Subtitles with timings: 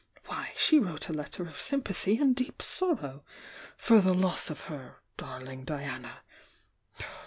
[0.25, 3.23] Why she wrote a letter of sympathy and 'deep sor row
[3.77, 6.21] for the loss of her 'darling Diana!'